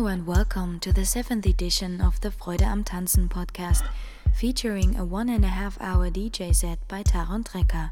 Hello 0.00 0.08
and 0.08 0.26
welcome 0.26 0.80
to 0.80 0.94
the 0.94 1.04
seventh 1.04 1.44
edition 1.44 2.00
of 2.00 2.18
the 2.22 2.30
Freude 2.30 2.62
am 2.62 2.84
Tanzen 2.84 3.28
podcast, 3.28 3.86
featuring 4.32 4.96
a 4.96 5.04
one 5.04 5.28
and 5.28 5.44
a 5.44 5.48
half 5.48 5.76
hour 5.78 6.08
DJ 6.08 6.54
set 6.54 6.78
by 6.88 7.02
Taron 7.02 7.44
Trekka. 7.44 7.90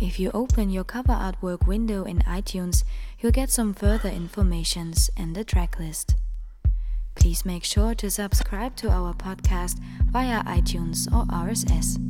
If 0.00 0.18
you 0.18 0.30
open 0.32 0.70
your 0.70 0.82
cover 0.82 1.12
artwork 1.12 1.66
window 1.66 2.04
in 2.04 2.20
iTunes, 2.20 2.84
you'll 3.18 3.32
get 3.32 3.50
some 3.50 3.74
further 3.74 4.08
informations 4.08 5.10
and 5.14 5.36
a 5.36 5.44
tracklist. 5.44 6.14
Please 7.16 7.44
make 7.44 7.64
sure 7.64 7.94
to 7.96 8.10
subscribe 8.10 8.74
to 8.76 8.88
our 8.88 9.12
podcast 9.12 9.78
via 10.10 10.42
iTunes 10.44 11.06
or 11.12 11.26
RSS. 11.26 12.09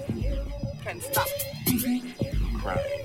Can't 0.84 1.02
stop 1.02 1.26
crying. 2.62 2.95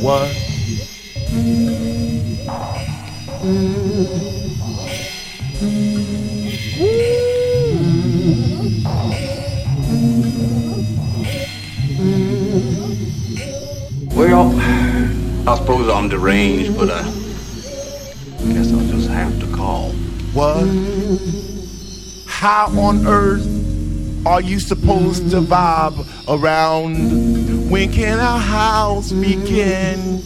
What? 0.00 0.37
But 16.38 16.88
I 16.88 17.02
guess 18.52 18.72
I'll 18.72 18.86
just 18.86 19.08
have 19.10 19.40
to 19.40 19.56
call. 19.56 19.90
What? 20.32 20.68
How 22.28 22.68
on 22.78 23.04
earth 23.08 23.44
are 24.24 24.40
you 24.40 24.60
supposed 24.60 25.32
to 25.32 25.40
vibe 25.40 25.98
around? 26.28 27.68
When 27.68 27.92
can 27.92 28.20
our 28.20 28.38
house 28.38 29.10
begin? 29.10 30.22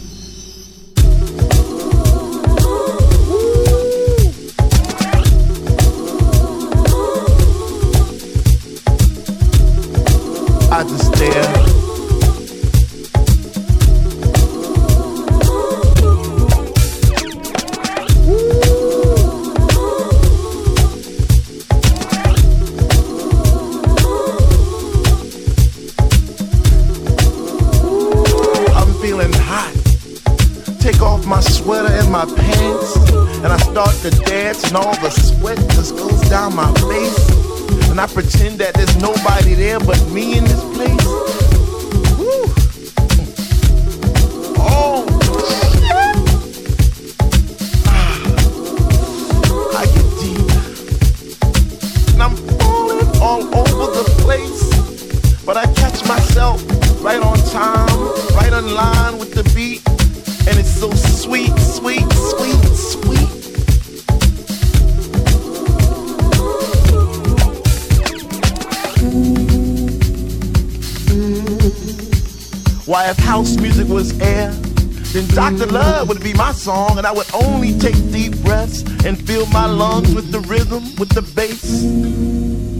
when 77.03 77.11
I 77.11 77.17
would 77.17 77.33
only 77.33 77.77
take 77.79 77.95
deep 78.11 78.37
breaths 78.43 78.81
and 79.05 79.21
fill 79.27 79.45
my 79.47 79.65
lungs 79.65 80.15
with 80.15 80.31
the 80.31 80.39
rhythm, 80.41 80.83
with 80.95 81.09
the 81.09 81.21
bass. 81.21 81.83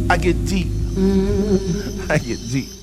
I 0.10 0.18
get 0.18 0.46
deep. 0.46 0.68
I 2.10 2.18
get 2.20 2.40
deep. 2.50 2.83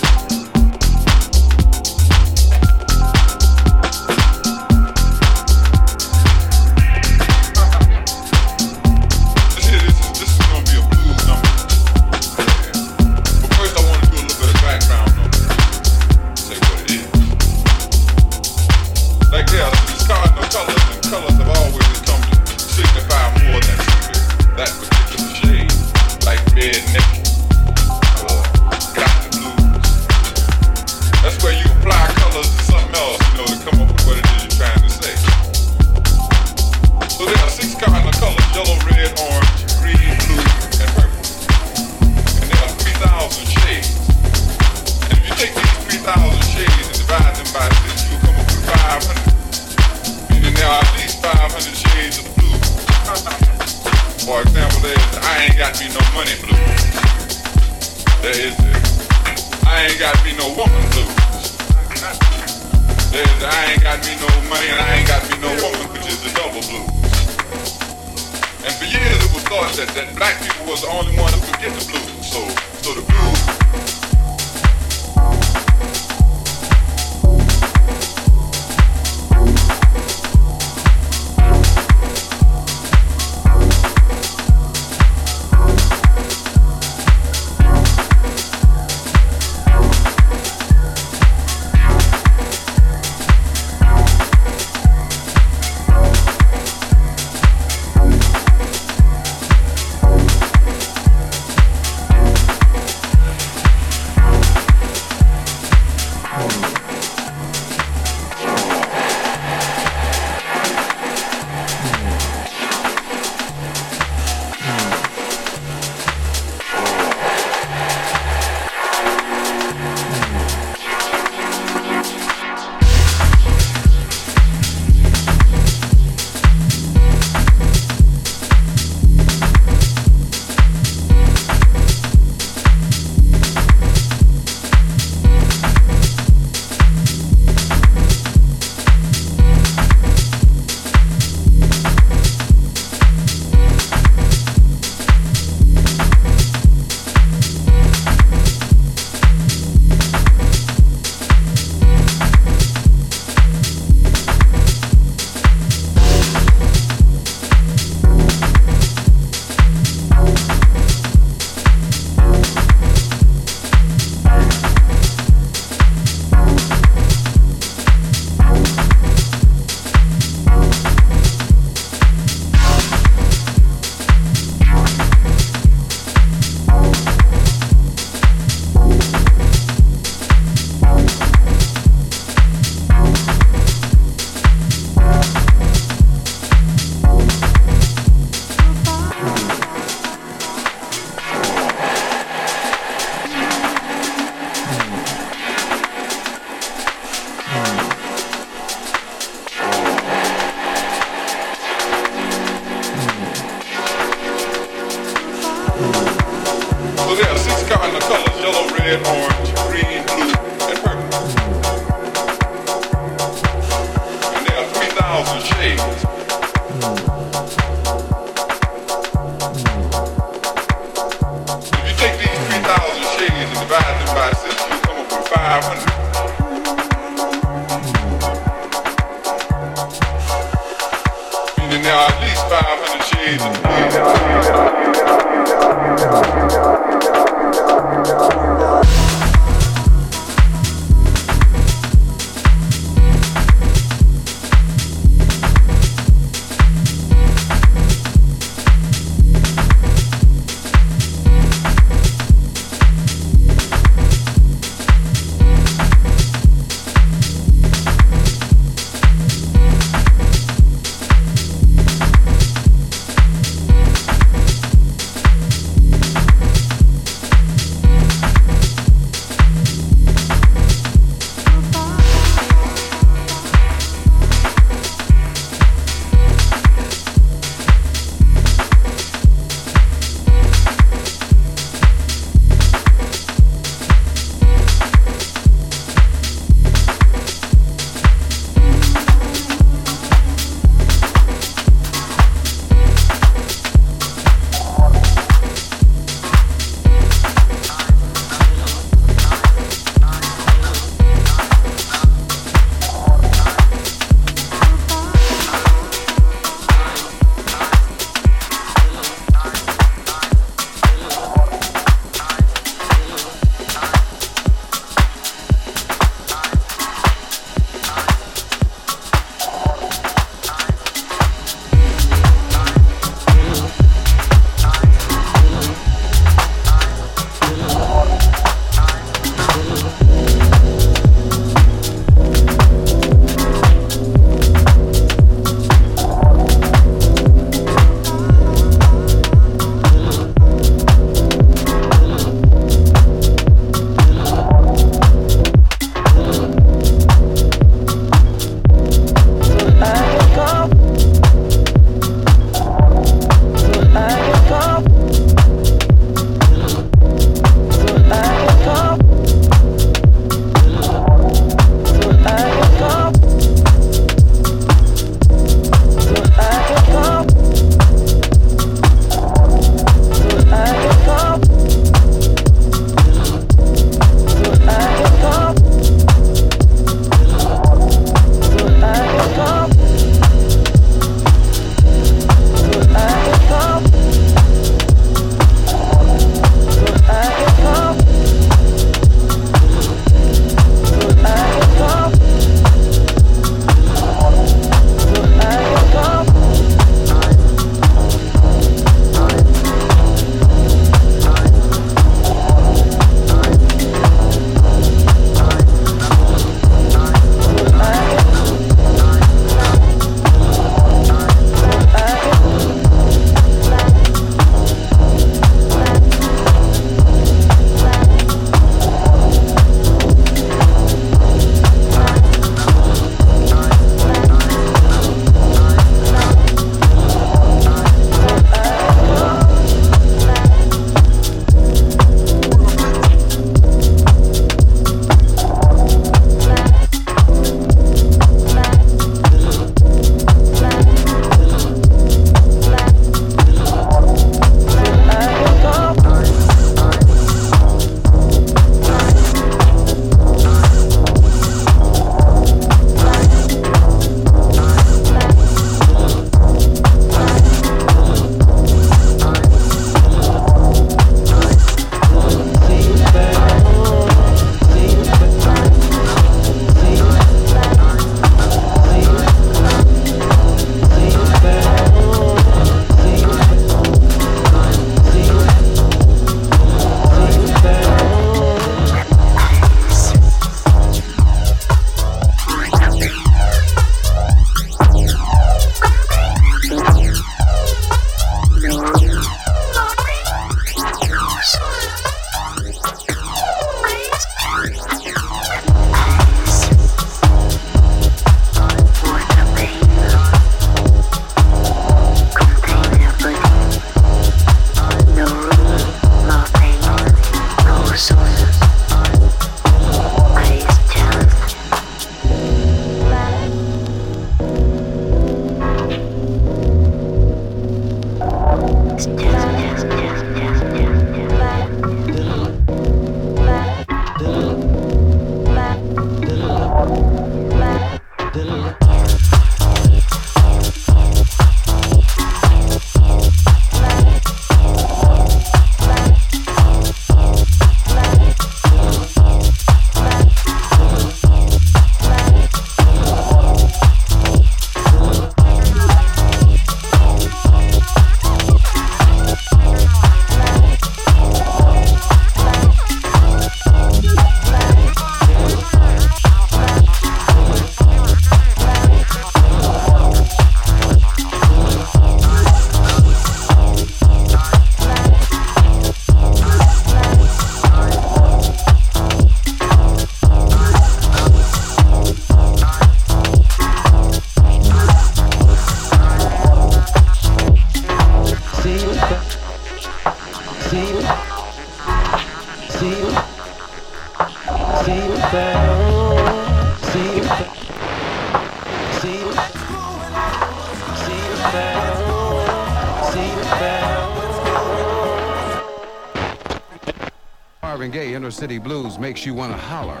City 598.38 598.58
Blues 598.58 599.00
makes 599.00 599.26
you 599.26 599.34
want 599.34 599.50
to 599.50 599.58
holler. 599.58 600.00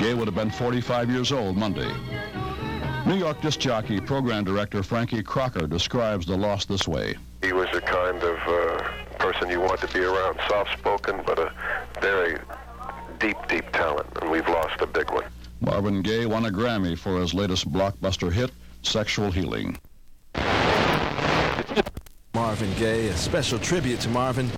Gaye 0.00 0.14
would 0.14 0.26
have 0.26 0.34
been 0.34 0.50
45 0.50 1.10
years 1.10 1.30
old 1.30 1.58
Monday. 1.58 1.92
New 3.04 3.16
York 3.16 3.38
disc 3.42 3.60
jockey 3.60 4.00
program 4.00 4.44
director 4.44 4.82
Frankie 4.82 5.22
Crocker 5.22 5.66
describes 5.66 6.24
the 6.24 6.34
loss 6.34 6.64
this 6.64 6.88
way. 6.88 7.16
He 7.42 7.52
was 7.52 7.68
a 7.74 7.82
kind 7.82 8.22
of 8.22 8.38
uh, 8.48 9.18
person 9.18 9.50
you 9.50 9.60
want 9.60 9.78
to 9.82 9.88
be 9.88 10.02
around, 10.02 10.40
soft-spoken, 10.48 11.20
but 11.26 11.38
a 11.38 11.52
very 12.00 12.38
deep, 13.18 13.36
deep 13.46 13.70
talent, 13.72 14.06
and 14.22 14.30
we've 14.30 14.48
lost 14.48 14.80
a 14.80 14.86
big 14.86 15.10
one. 15.10 15.26
Marvin 15.60 16.00
Gaye 16.00 16.24
won 16.24 16.46
a 16.46 16.50
Grammy 16.50 16.96
for 16.96 17.20
his 17.20 17.34
latest 17.34 17.70
blockbuster 17.70 18.32
hit, 18.32 18.52
Sexual 18.80 19.32
Healing. 19.32 19.78
Marvin 22.32 22.72
Gaye, 22.78 23.08
a 23.08 23.16
special 23.18 23.58
tribute 23.58 24.00
to 24.00 24.08
Marvin. 24.08 24.50